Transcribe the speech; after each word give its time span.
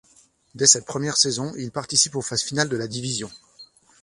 Dès 0.55 0.65
cette 0.65 0.87
première 0.87 1.15
saison 1.15 1.53
il 1.57 1.69
participe 1.69 2.15
aux 2.15 2.23
phases 2.23 2.41
finales 2.41 2.69
de 2.69 2.75
la 2.75 2.87
division. 2.87 3.29